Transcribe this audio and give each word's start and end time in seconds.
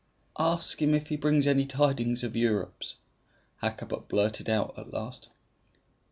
"Ask 0.39 0.81
him 0.81 0.95
if 0.95 1.09
he 1.09 1.15
brings 1.15 1.45
any 1.45 1.67
tidings 1.67 2.23
of 2.23 2.35
Europe," 2.35 2.81
Hakkabut 3.61 4.07
blurted 4.07 4.49
out 4.49 4.73
at 4.75 4.91
last. 4.91 5.29